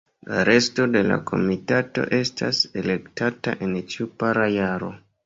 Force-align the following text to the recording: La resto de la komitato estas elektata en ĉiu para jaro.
La 0.29 0.43
resto 0.47 0.85
de 0.93 1.01
la 1.09 1.17
komitato 1.31 2.05
estas 2.19 2.63
elektata 2.83 3.55
en 3.67 3.77
ĉiu 3.93 4.09
para 4.25 4.49
jaro. 4.57 4.91